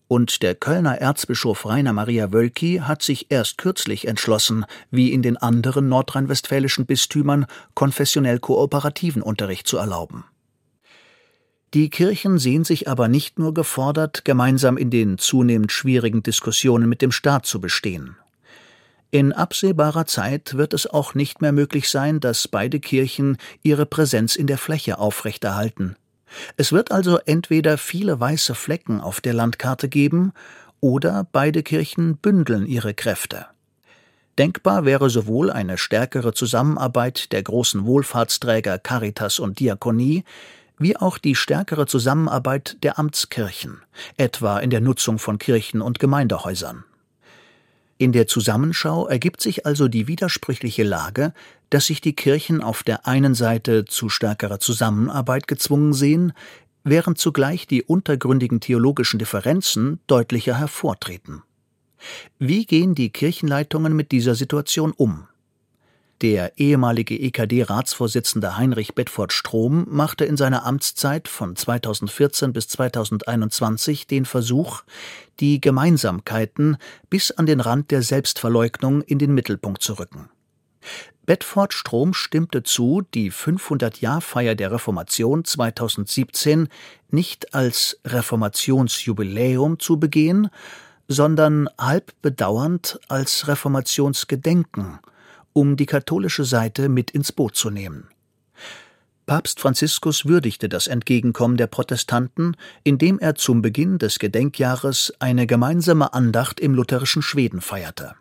Und 0.07 0.43
der 0.43 0.53
Kölner 0.53 0.99
Erzbischof 0.99 1.65
Rainer 1.65 1.93
Maria 1.93 2.31
Wölki 2.31 2.81
hat 2.83 3.01
sich 3.01 3.31
erst 3.31 3.57
kürzlich 3.57 4.07
entschlossen, 4.07 4.65
wie 4.91 5.11
in 5.11 5.23
den 5.23 5.37
anderen 5.37 5.89
nordrhein-westfälischen 5.89 6.85
Bistümern 6.85 7.47
konfessionell 7.73 8.39
kooperativen 8.39 9.23
Unterricht 9.23 9.67
zu 9.67 9.77
erlauben. 9.77 10.25
Die 11.75 11.89
Kirchen 11.89 12.39
sehen 12.39 12.63
sich 12.63 12.87
aber 12.87 13.09
nicht 13.09 13.37
nur 13.37 13.53
gefordert, 13.53 14.23
gemeinsam 14.23 14.77
in 14.77 14.89
den 14.89 15.17
zunehmend 15.17 15.73
schwierigen 15.73 16.23
Diskussionen 16.23 16.87
mit 16.87 17.01
dem 17.01 17.11
Staat 17.11 17.45
zu 17.45 17.59
bestehen. 17.59 18.15
In 19.11 19.33
absehbarer 19.33 20.05
Zeit 20.05 20.55
wird 20.55 20.73
es 20.73 20.87
auch 20.87 21.15
nicht 21.15 21.41
mehr 21.41 21.51
möglich 21.51 21.89
sein, 21.89 22.21
dass 22.21 22.47
beide 22.47 22.79
Kirchen 22.79 23.35
ihre 23.61 23.85
Präsenz 23.85 24.37
in 24.37 24.47
der 24.47 24.57
Fläche 24.57 24.99
aufrechterhalten. 24.99 25.97
Es 26.55 26.71
wird 26.71 26.93
also 26.93 27.17
entweder 27.25 27.77
viele 27.77 28.21
weiße 28.21 28.55
Flecken 28.55 29.01
auf 29.01 29.19
der 29.19 29.33
Landkarte 29.33 29.89
geben, 29.89 30.31
oder 30.79 31.27
beide 31.29 31.61
Kirchen 31.61 32.15
bündeln 32.15 32.67
ihre 32.67 32.93
Kräfte. 32.93 33.47
Denkbar 34.37 34.85
wäre 34.85 35.09
sowohl 35.09 35.51
eine 35.51 35.77
stärkere 35.77 36.33
Zusammenarbeit 36.33 37.33
der 37.33 37.43
großen 37.43 37.85
Wohlfahrtsträger 37.85 38.79
Caritas 38.79 39.39
und 39.39 39.59
Diakonie, 39.59 40.23
wie 40.77 40.97
auch 40.97 41.17
die 41.17 41.35
stärkere 41.35 41.85
Zusammenarbeit 41.87 42.77
der 42.83 42.99
Amtskirchen, 42.99 43.81
etwa 44.17 44.59
in 44.59 44.69
der 44.69 44.81
Nutzung 44.81 45.19
von 45.19 45.37
Kirchen 45.37 45.81
und 45.81 45.99
Gemeindehäusern. 45.99 46.83
In 47.97 48.11
der 48.11 48.27
Zusammenschau 48.27 49.07
ergibt 49.07 49.41
sich 49.41 49.65
also 49.65 49.87
die 49.87 50.07
widersprüchliche 50.07 50.83
Lage, 50.83 51.33
dass 51.69 51.85
sich 51.85 52.01
die 52.01 52.13
Kirchen 52.13 52.61
auf 52.61 52.83
der 52.83 53.07
einen 53.07 53.35
Seite 53.35 53.85
zu 53.85 54.09
stärkerer 54.09 54.59
Zusammenarbeit 54.59 55.47
gezwungen 55.47 55.93
sehen, 55.93 56.33
während 56.83 57.17
zugleich 57.17 57.67
die 57.67 57.83
untergründigen 57.83 58.59
theologischen 58.59 59.17
Differenzen 59.17 59.99
deutlicher 60.07 60.57
hervortreten. 60.57 61.43
Wie 62.37 62.65
gehen 62.65 62.95
die 62.95 63.09
Kirchenleitungen 63.09 63.95
mit 63.95 64.11
dieser 64.11 64.35
Situation 64.35 64.91
um? 64.91 65.27
Der 66.21 66.57
ehemalige 66.57 67.19
EKD-Ratsvorsitzende 67.19 68.55
Heinrich 68.55 68.95
Bedford 68.95 69.33
Strom 69.33 69.85
machte 69.89 70.23
in 70.23 70.37
seiner 70.37 70.65
Amtszeit 70.65 71.27
von 71.27 71.57
2014 71.57 72.53
bis 72.53 72.69
2021 72.69 74.07
den 74.07 74.23
Versuch, 74.23 74.83
die 75.41 75.59
Gemeinsamkeiten 75.59 76.77
bis 77.09 77.31
an 77.31 77.45
den 77.45 77.59
Rand 77.59 77.91
der 77.91 78.01
Selbstverleugnung 78.01 79.01
in 79.01 79.19
den 79.19 79.33
Mittelpunkt 79.33 79.83
zu 79.83 79.99
rücken. 79.99 80.29
Bedford 81.25 81.73
Strom 81.73 82.13
stimmte 82.13 82.63
zu, 82.63 83.01
die 83.13 83.29
500-Jahr-Feier 83.29 84.55
der 84.55 84.71
Reformation 84.71 85.43
2017 85.43 86.69
nicht 87.09 87.53
als 87.53 87.99
Reformationsjubiläum 88.05 89.79
zu 89.79 89.99
begehen, 89.99 90.49
sondern 91.09 91.67
halb 91.77 92.13
bedauernd 92.21 93.01
als 93.09 93.49
Reformationsgedenken– 93.49 94.99
um 95.55 95.77
die 95.77 95.85
katholische 95.85 96.43
Seite 96.43 96.89
mit 96.89 97.11
ins 97.11 97.31
Boot 97.31 97.55
zu 97.55 97.69
nehmen. 97.69 98.09
Papst 99.25 99.59
Franziskus 99.59 100.25
würdigte 100.25 100.69
das 100.69 100.85
Entgegenkommen 100.85 101.57
der 101.57 101.67
Protestanten, 101.67 102.57
indem 102.83 103.17
er 103.17 103.35
zum 103.35 103.61
Beginn 103.63 103.97
des 103.97 104.19
Gedenkjahres 104.19 105.13
eine 105.19 105.47
gemeinsame 105.47 106.13
Andacht 106.13 106.59
im 106.59 106.75
lutherischen 106.75 107.23
Schweden 107.23 107.61
feierte. 107.61 108.15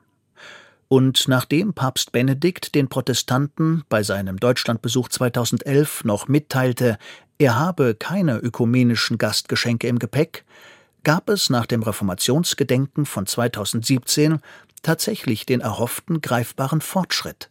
Und 0.88 1.26
nachdem 1.26 1.74
Papst 1.74 2.12
Benedikt 2.12 2.74
den 2.74 2.88
Protestanten 2.88 3.82
bei 3.88 4.02
seinem 4.02 4.38
Deutschlandbesuch 4.38 5.08
2011 5.08 6.04
noch 6.04 6.28
mitteilte, 6.28 6.98
er 7.38 7.58
habe 7.58 7.96
keine 7.96 8.38
ökumenischen 8.38 9.18
Gastgeschenke 9.18 9.88
im 9.88 9.98
Gepäck, 9.98 10.44
gab 11.02 11.28
es 11.28 11.50
nach 11.50 11.66
dem 11.66 11.82
Reformationsgedenken 11.82 13.06
von 13.06 13.26
2017 13.26 14.38
tatsächlich 14.84 15.46
den 15.46 15.60
erhofften 15.60 16.20
greifbaren 16.20 16.80
Fortschritt. 16.80 17.50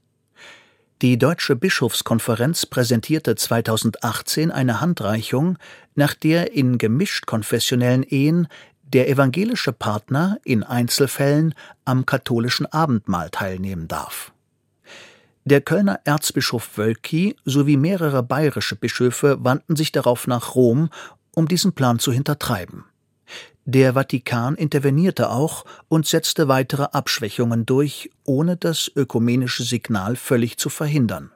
Die 1.01 1.17
Deutsche 1.17 1.57
Bischofskonferenz 1.57 2.65
präsentierte 2.65 3.35
2018 3.35 4.51
eine 4.51 4.79
Handreichung, 4.79 5.57
nach 5.95 6.13
der 6.13 6.53
in 6.53 6.77
gemischt 6.77 7.25
konfessionellen 7.25 8.03
Ehen 8.03 8.47
der 8.83 9.09
evangelische 9.09 9.73
Partner 9.73 10.37
in 10.45 10.63
Einzelfällen 10.63 11.55
am 11.83 12.05
katholischen 12.05 12.67
Abendmahl 12.67 13.29
teilnehmen 13.31 13.89
darf. 13.89 14.31
Der 15.45 15.59
Kölner 15.59 15.99
Erzbischof 16.05 16.77
Wölki 16.77 17.35
sowie 17.43 17.75
mehrere 17.75 18.23
bayerische 18.23 18.77
Bischöfe 18.77 19.43
wandten 19.43 19.75
sich 19.75 19.91
darauf 19.91 20.25
nach 20.25 20.55
Rom, 20.55 20.89
um 21.35 21.49
diesen 21.49 21.73
Plan 21.73 21.99
zu 21.99 22.13
hintertreiben. 22.13 22.85
Der 23.65 23.93
Vatikan 23.93 24.55
intervenierte 24.55 25.29
auch 25.29 25.63
und 25.87 26.05
setzte 26.05 26.49
weitere 26.49 26.83
Abschwächungen 26.83 27.65
durch, 27.65 28.09
ohne 28.25 28.57
das 28.57 28.91
ökumenische 28.93 29.63
Signal 29.63 30.17
völlig 30.17 30.57
zu 30.57 30.69
verhindern. 30.69 31.31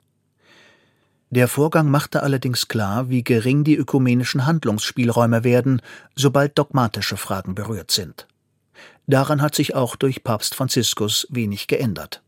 Der 1.30 1.48
Vorgang 1.48 1.90
machte 1.90 2.24
allerdings 2.24 2.68
klar, 2.68 3.10
wie 3.10 3.24
gering 3.24 3.64
die 3.64 3.76
ökumenischen 3.76 4.46
Handlungsspielräume 4.46 5.44
werden, 5.44 5.82
sobald 6.16 6.58
dogmatische 6.58 7.18
Fragen 7.18 7.56
berührt 7.56 7.92
sind. 7.92 8.28
Daran 9.08 9.42
hat 9.42 9.56
sich 9.56 9.74
auch 9.74 9.96
durch 9.96 10.24
Papst 10.24 10.56
Franziskus 10.56 11.28
wenig 11.30 11.68
geändert. 11.68 12.22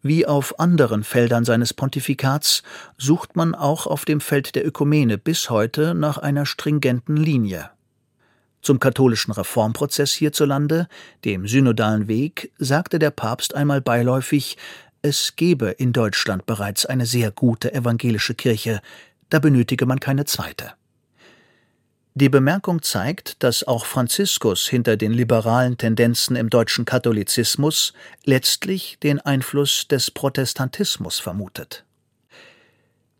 Wie 0.00 0.26
auf 0.26 0.58
anderen 0.60 1.04
Feldern 1.04 1.44
seines 1.44 1.74
Pontifikats 1.74 2.62
sucht 2.96 3.36
man 3.36 3.54
auch 3.54 3.86
auf 3.86 4.04
dem 4.04 4.20
Feld 4.20 4.54
der 4.54 4.66
Ökumene 4.66 5.18
bis 5.18 5.50
heute 5.50 5.94
nach 5.94 6.18
einer 6.18 6.46
stringenten 6.46 7.16
Linie. 7.16 7.70
Zum 8.62 8.80
katholischen 8.80 9.32
Reformprozess 9.32 10.12
hierzulande, 10.12 10.88
dem 11.24 11.46
synodalen 11.46 12.08
Weg, 12.08 12.52
sagte 12.58 12.98
der 12.98 13.10
Papst 13.10 13.54
einmal 13.54 13.80
beiläufig, 13.80 14.56
es 15.00 15.36
gebe 15.36 15.70
in 15.70 15.92
Deutschland 15.92 16.44
bereits 16.46 16.84
eine 16.84 17.06
sehr 17.06 17.30
gute 17.30 17.72
evangelische 17.72 18.34
Kirche, 18.34 18.80
da 19.30 19.38
benötige 19.38 19.86
man 19.86 20.00
keine 20.00 20.24
zweite. 20.24 20.72
Die 22.14 22.28
Bemerkung 22.28 22.82
zeigt, 22.82 23.44
dass 23.44 23.62
auch 23.62 23.86
Franziskus 23.86 24.66
hinter 24.66 24.96
den 24.96 25.12
liberalen 25.12 25.78
Tendenzen 25.78 26.34
im 26.34 26.50
deutschen 26.50 26.84
Katholizismus 26.84 27.92
letztlich 28.24 28.98
den 29.04 29.20
Einfluss 29.20 29.86
des 29.86 30.10
Protestantismus 30.10 31.20
vermutet. 31.20 31.84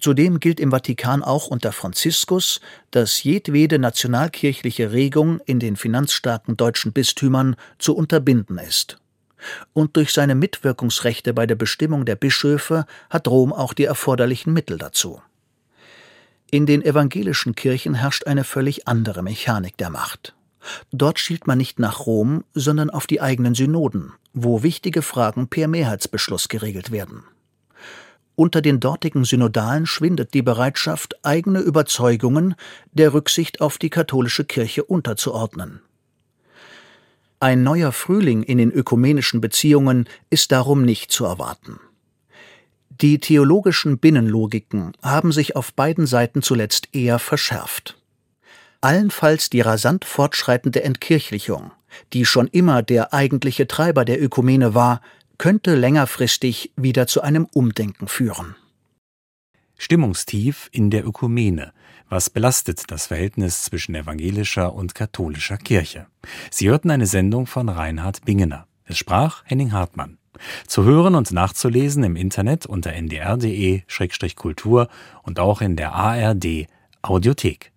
Zudem 0.00 0.38
gilt 0.38 0.61
im 0.61 0.70
Vatikan 0.70 1.22
auch 1.24 1.48
unter 1.48 1.72
Franziskus, 1.72 2.61
dass 2.92 3.22
jedwede 3.24 3.78
nationalkirchliche 3.78 4.92
Regung 4.92 5.40
in 5.44 5.58
den 5.58 5.76
finanzstarken 5.76 6.56
deutschen 6.56 6.92
Bistümern 6.92 7.56
zu 7.78 7.96
unterbinden 7.96 8.58
ist. 8.58 8.98
Und 9.72 9.96
durch 9.96 10.12
seine 10.12 10.34
Mitwirkungsrechte 10.34 11.34
bei 11.34 11.46
der 11.46 11.56
Bestimmung 11.56 12.04
der 12.04 12.16
Bischöfe 12.16 12.87
hat 13.11 13.28
Rom 13.28 13.52
auch 13.52 13.72
die 13.72 13.84
erforderlichen 13.84 14.52
Mittel 14.52 14.78
dazu. 14.78 15.20
In 16.50 16.64
den 16.64 16.82
evangelischen 16.82 17.54
Kirchen 17.54 17.94
herrscht 17.94 18.26
eine 18.26 18.44
völlig 18.44 18.88
andere 18.88 19.22
Mechanik 19.22 19.76
der 19.76 19.90
Macht. 19.90 20.34
Dort 20.92 21.18
schielt 21.18 21.46
man 21.46 21.58
nicht 21.58 21.78
nach 21.78 22.06
Rom, 22.06 22.44
sondern 22.54 22.90
auf 22.90 23.06
die 23.06 23.20
eigenen 23.20 23.54
Synoden, 23.54 24.12
wo 24.32 24.62
wichtige 24.62 25.02
Fragen 25.02 25.48
per 25.48 25.68
Mehrheitsbeschluss 25.68 26.48
geregelt 26.48 26.90
werden. 26.90 27.24
Unter 28.38 28.62
den 28.62 28.79
dortigen 28.79 29.24
Synodalen 29.24 29.85
schwindet 29.85 30.33
die 30.33 30.42
Bereitschaft, 30.42 31.16
eigene 31.24 31.59
Überzeugungen 31.59 32.55
der 32.92 33.12
Rücksicht 33.12 33.61
auf 33.61 33.79
die 33.79 33.90
katholische 33.90 34.44
Kirche 34.44 34.85
unterzuordnen. 34.85 35.81
Ein 37.40 37.64
neuer 37.64 37.90
Frühling 37.90 38.44
in 38.44 38.59
den 38.59 38.70
ökumenischen 38.70 39.40
Beziehungen 39.40 40.09
ist 40.31 40.53
darum 40.53 40.85
nicht 40.85 41.11
zu 41.11 41.24
erwarten. 41.24 41.81
Die 42.90 43.18
theologischen 43.18 43.98
Binnenlogiken 43.98 44.92
haben 45.03 45.33
sich 45.33 45.57
auf 45.57 45.74
beiden 45.74 46.07
Seiten 46.07 46.40
zuletzt 46.40 46.90
eher 46.92 47.18
verschärft. 47.18 48.01
Allenfalls 48.81 49.51
die 49.51 49.62
rasant 49.62 50.05
fortschreitende 50.05 50.85
Entkirchlichung, 50.85 51.72
die 52.12 52.24
schon 52.24 52.46
immer 52.46 52.85
der 52.85 53.12
eigentliche 53.12 53.66
Treiber 53.66 54.05
der 54.05 54.22
Ökumene 54.22 54.77
war, 54.77 55.01
könnte 55.38 55.74
längerfristig 55.77 56.72
wieder 56.77 57.07
zu 57.07 57.22
einem 57.22 57.46
Umdenken 57.53 58.09
führen. 58.09 58.57
Stimmungstief 59.79 60.68
in 60.72 60.90
der 60.90 61.07
Ökumene. 61.07 61.72
Was 62.09 62.31
belastet 62.31 62.90
das 62.90 63.07
Verhältnis 63.07 63.62
zwischen 63.62 63.94
evangelischer 63.94 64.74
und 64.74 64.96
katholischer 64.96 65.57
Kirche? 65.57 66.09
Sie 66.51 66.68
hörten 66.68 66.90
eine 66.90 67.07
Sendung 67.07 67.46
von 67.46 67.68
Reinhard 67.68 68.24
Bingener. 68.24 68.66
Es 68.85 68.98
sprach 68.98 69.44
Henning 69.44 69.70
Hartmann. 69.72 70.18
Zu 70.66 70.83
hören 70.85 71.14
und 71.14 71.31
nachzulesen 71.33 72.03
im 72.03 72.16
Internet 72.16 72.66
unter 72.66 72.92
ndr.de-kultur 72.92 74.88
und 75.22 75.38
auch 75.38 75.61
in 75.61 75.77
der 75.77 75.92
ARD 75.92 76.66
Audiothek. 77.03 77.70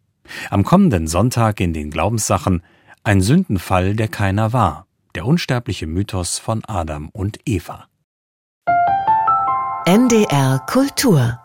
Am 0.49 0.63
kommenden 0.63 1.05
Sonntag 1.07 1.59
in 1.59 1.73
den 1.73 1.91
Glaubenssachen 1.91 2.63
ein 3.03 3.21
Sündenfall, 3.21 3.95
der 3.95 4.07
keiner 4.07 4.53
war 4.53 4.87
der 5.15 5.25
unsterbliche 5.25 5.87
Mythos 5.87 6.39
von 6.39 6.63
Adam 6.65 7.09
und 7.09 7.39
Eva. 7.45 7.87
NDR 9.85 10.59
Kultur 10.67 11.40